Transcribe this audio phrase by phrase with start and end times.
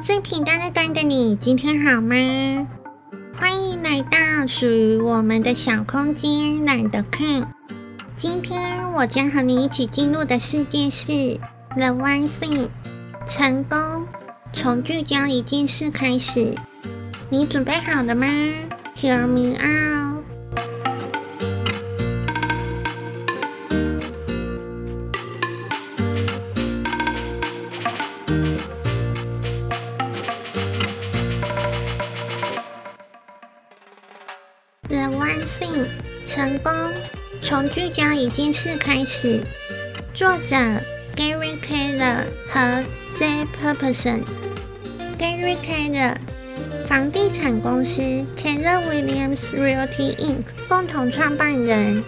[0.00, 2.16] 最平淡的端的你，今天好吗？
[3.34, 7.52] 欢迎来到属于我们的小空间，懒得看。
[8.16, 11.12] 今天我将和你一起进入的世界是
[11.76, 12.68] The One Thing，
[13.26, 14.06] 成功
[14.52, 16.54] 从聚焦一件事开始。
[17.28, 18.26] 你准备好了吗
[18.96, 20.01] ？Hear me out。
[34.92, 35.86] The One Thing，
[36.22, 36.70] 成功
[37.40, 39.42] 从聚焦一件事开始。
[40.12, 40.54] 作者
[41.16, 42.84] Gary Keller 和
[43.16, 44.20] Jay Papasan。
[45.18, 46.14] Gary Keller，
[46.86, 48.02] 房地产公司
[48.36, 50.42] Keller Williams Realty Inc.
[50.68, 52.02] 共同创办人，《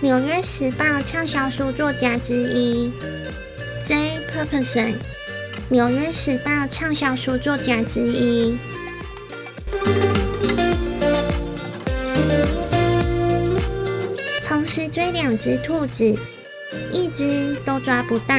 [0.00, 2.92] 纽约时报》畅销书作家之一。
[3.84, 4.92] Jay Papasan，
[5.68, 8.56] 《纽约时报》畅销书作家之一。
[14.66, 16.16] 是追两只兔子，
[16.92, 18.36] 一只都抓不到。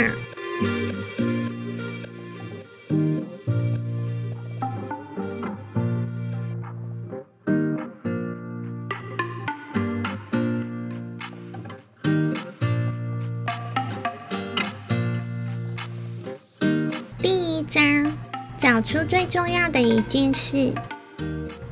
[17.21, 18.11] 第一章，
[18.57, 20.73] 找出最重要的一件事。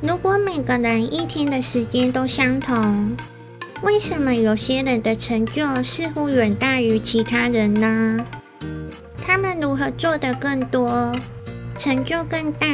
[0.01, 3.15] 如果每个人一天的时间都相同，
[3.83, 8.17] 为什么有些人的成就似乎远大于其他人呢？
[9.23, 11.11] 他们如何做得更多，
[11.77, 12.67] 成就更大，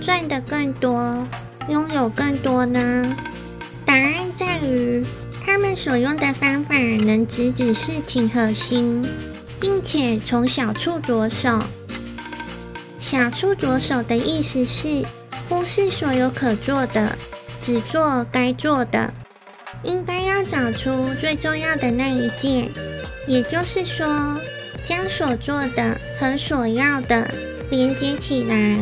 [0.00, 1.26] 赚得更多，
[1.68, 3.16] 拥有更多呢？
[3.86, 5.02] 答案在于
[5.44, 9.02] 他们所用的方法能直指事情核心，
[9.58, 11.62] 并且从小处着手。
[12.98, 15.04] 小处着手的意思是
[15.48, 17.16] 忽视所有可做的，
[17.62, 19.12] 只做该做的。
[19.84, 22.70] 应该要找出最重要的那一件，
[23.26, 24.38] 也就是说，
[24.84, 27.28] 将所做的和所要的
[27.70, 28.78] 连接起来。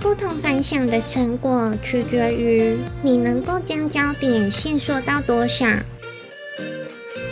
[0.00, 5.66] 不同凡响的成果取决于你能够将焦点限缩到多少。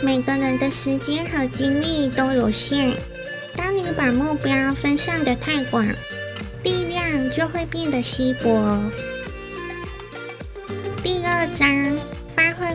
[0.00, 2.96] 每个人的时间和精力都有限，
[3.56, 5.86] 当你把目标分散得太广，
[6.62, 8.80] 力量就会变得稀薄。
[11.02, 11.98] 第二章。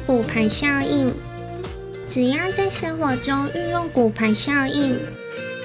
[0.01, 1.13] 骨牌效应，
[2.07, 4.99] 只要在生活中运用骨牌效应，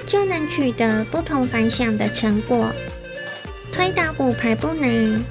[0.05, 2.71] 就能取得不同凡响的成果。
[3.71, 5.23] 推倒骨牌不难，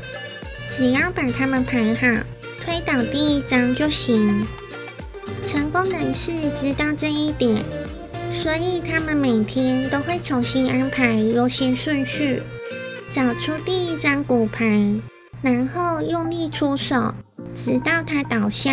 [0.69, 2.25] 只要把它们排好，
[2.61, 4.47] 推倒第一张就行。
[5.45, 7.57] 成功人士知道这一点，
[8.33, 12.43] 所以他们每天都会重新安排优先顺序，
[13.11, 14.65] 找出第一张骨牌，
[15.43, 17.15] 然后用力出手。
[17.55, 18.73] 直到他倒下，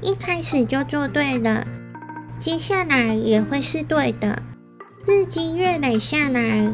[0.00, 1.66] 一开始就做对了，
[2.40, 4.42] 接下来也会是对的。
[5.06, 6.72] 日积月累下来，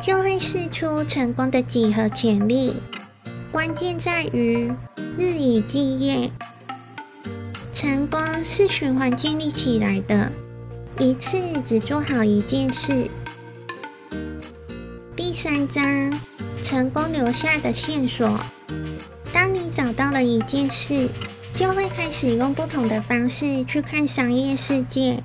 [0.00, 2.76] 就会试出成功的几何潜力。
[3.52, 4.72] 关键在于
[5.18, 6.30] 日以继夜，
[7.72, 10.32] 成功是循环建立起来的，
[10.98, 13.10] 一次只做好一件事。
[15.14, 16.10] 第三章，
[16.62, 18.38] 成功留下的线索。
[19.78, 21.08] 找到了一件事，
[21.54, 25.22] 就会开始用不同的方式去看商业世界。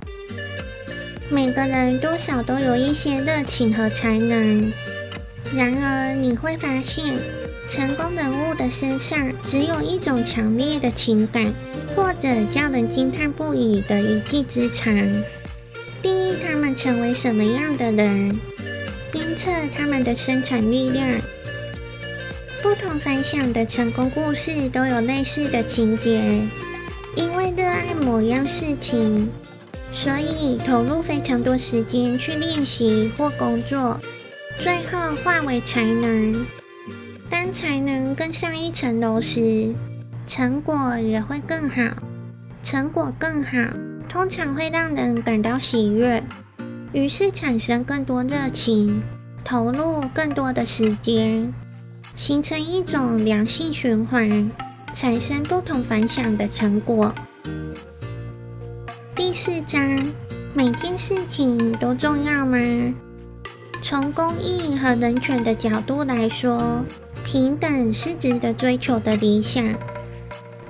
[1.28, 4.72] 每个人多少都有一些热情和才能，
[5.52, 7.16] 然而你会发现，
[7.68, 11.52] 成功人物的身上只有一种强烈的情感，
[11.96, 14.94] 或者叫人惊叹不已的一技之长。
[16.00, 18.38] 定义他们成为什么样的人，
[19.10, 21.10] 鞭策他们的生产力量。
[22.64, 26.40] 不同凡响的成功故事都有类似的情节，
[27.14, 29.28] 因为热爱某样事情，
[29.92, 34.00] 所以投入非常多时间去练习或工作，
[34.58, 36.46] 最后化为才能。
[37.28, 39.74] 当才能更上一层楼时，
[40.26, 41.82] 成果也会更好。
[42.62, 43.58] 成果更好，
[44.08, 46.24] 通常会让人感到喜悦，
[46.94, 49.02] 于是产生更多热情，
[49.44, 51.52] 投入更多的时间。
[52.16, 54.48] 形成一种良性循环，
[54.92, 57.12] 产生不同凡响的成果。
[59.16, 59.98] 第四章，
[60.54, 62.56] 每件事情都重要吗？
[63.82, 66.84] 从公益和人权的角度来说，
[67.24, 69.74] 平等是值得追求的理想，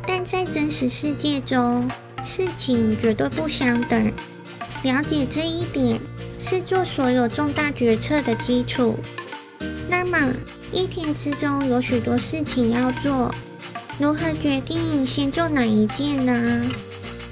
[0.07, 1.87] 但在真实世界中，
[2.23, 4.11] 事情绝对不相等。
[4.83, 6.01] 了解这一点，
[6.41, 8.97] 是做所有重大决策的基础。
[9.89, 10.33] 那么，
[10.75, 13.33] 一天之中有许多事情要做，
[13.97, 16.69] 如何决定先做哪一件呢？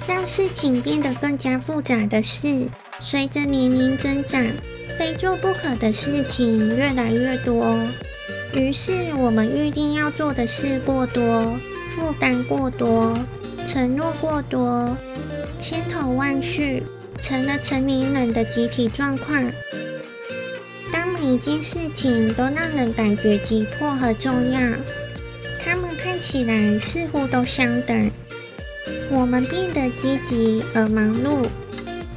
[0.07, 2.69] 让事情变得更加复杂的是，
[3.01, 4.41] 随着年龄增长，
[4.97, 7.77] 非做不可的事情越来越多，
[8.55, 11.59] 于是我们预定要做的事过多，
[11.91, 13.13] 负担过多，
[13.65, 14.95] 承诺过多，
[15.59, 16.81] 千头万绪。
[17.19, 19.49] 成了成年人的集体状况。
[20.93, 24.59] 当每一件事情都让人感觉急迫和重要，
[25.59, 28.11] 它们看起来似乎都相等。
[29.09, 31.47] 我们变得积极而忙碌，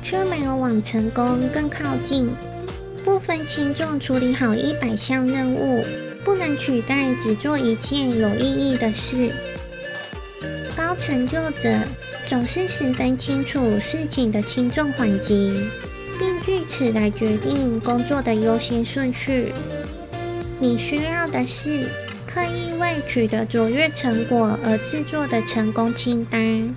[0.02, 2.28] 却没有往成功更靠近。
[3.02, 5.82] 不分轻重处理好一百项任务，
[6.22, 9.32] 不能取代只做一件有意义的事。
[10.76, 11.78] 高成就者。
[12.26, 15.54] 总是十分清楚事情的轻重缓急，
[16.18, 19.52] 并据此来决定工作的优先顺序。
[20.58, 21.88] 你需要的是
[22.26, 26.74] 刻意为取得卓越成果而制作的成功清单，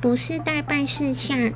[0.00, 1.52] 不是待办事项。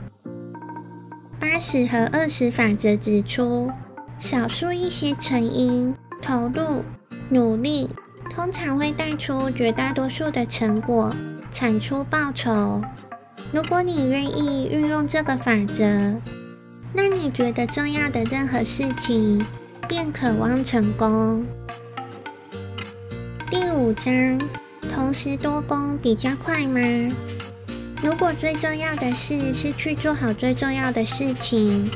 [1.39, 3.71] 八十和二十法则指出，
[4.19, 6.83] 少数一些成因、投入、
[7.29, 7.89] 努力，
[8.35, 11.15] 通常会带出绝大多数的成果，
[11.51, 12.81] 产出报酬。
[13.53, 15.85] 如果你愿意运用这个法则，
[16.97, 19.45] 那你觉得重要的任何事情
[19.89, 21.45] 便渴望成功。
[23.51, 24.41] 第五章，
[24.89, 26.81] 同时多功比较快吗？
[28.01, 31.91] 如果最重要的事是去做好最重要的事情，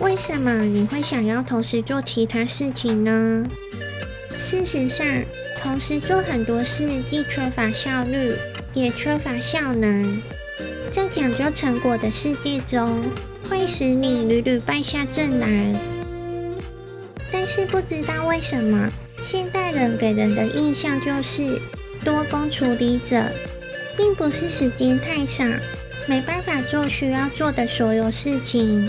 [0.00, 3.44] 为什么你会想要同时做其他事情呢？
[4.40, 5.06] 事实上，
[5.62, 8.34] 同时做很多事既缺乏效率，
[8.74, 10.20] 也缺乏效能。
[10.92, 13.02] 在讲究成果的世界中，
[13.48, 15.74] 会使你屡屡败下阵来。
[17.32, 18.90] 但是不知道为什么，
[19.22, 21.58] 现代人给人的印象就是
[22.04, 23.24] 多工处理者，
[23.96, 25.46] 并不是时间太少，
[26.06, 28.86] 没办法做需要做的所有事情，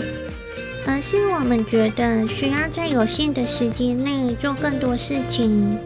[0.86, 5.78] 而是我们觉得需要在有限的时间内做更多事情。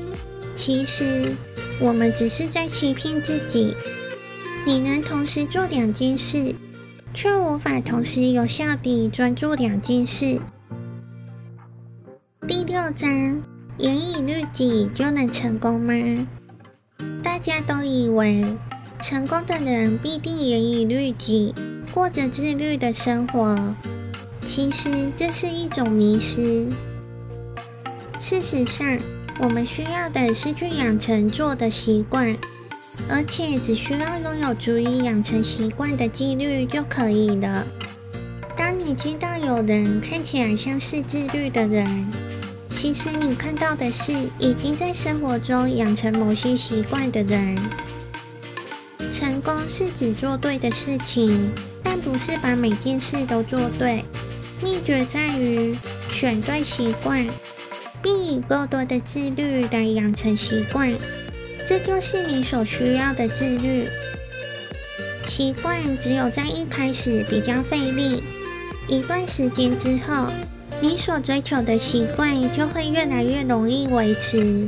[0.57, 1.33] 其实，
[1.79, 3.77] 我们只是在欺骗自己。
[4.69, 6.55] 你能同时做两件事，
[7.15, 10.39] 却无法同时有效地专注两件事。
[12.47, 13.43] 第六章，
[13.79, 15.95] 严以律己就能成功吗？
[17.23, 18.45] 大家都以为
[19.01, 21.55] 成功的人必定严以律己，
[21.95, 23.75] 过着自律的生活。
[24.45, 26.69] 其实这是一种迷失。
[28.19, 28.99] 事实上，
[29.41, 32.37] 我们需要的是去养成做的习惯。
[33.09, 37.67] 而且只需要拥有足以养成习惯的纪律就可以了。
[38.57, 42.07] 当你知道有人看起来像是自律的人，
[42.75, 47.57] 其实你看到的是已经在生活中养成某些习惯的人。
[49.11, 51.51] 成功是只做对的事情，
[51.83, 54.05] 但不是把每件事都做对。
[54.63, 55.75] 秘诀在于
[56.11, 57.27] 选对习惯，
[58.03, 60.93] 并以够多的自律来养成习惯。
[61.69, 63.87] 这就是你所需要的自律。
[65.27, 68.23] 习惯只有在一开始比较费力，
[68.89, 70.33] 一段时间之后，
[70.81, 74.67] 你所追求的习惯就会越来越容易维持。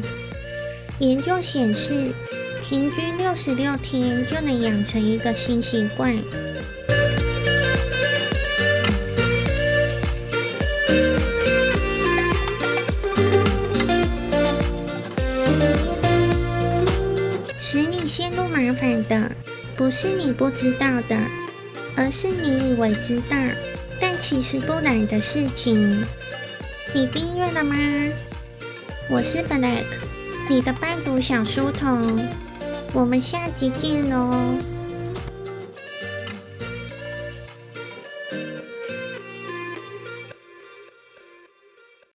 [0.98, 2.12] 研究显示，
[2.62, 6.14] 平均六十六天就能养成一个新习惯。
[19.90, 21.18] 不是你不知道的，
[21.96, 23.36] 而是你以为知道，
[24.00, 26.06] 但其实不然的事情。
[26.94, 27.74] 你订阅了吗？
[29.10, 29.82] 我是 Black，
[30.48, 32.24] 你的伴读小书童。
[32.92, 34.30] 我们下集见喽。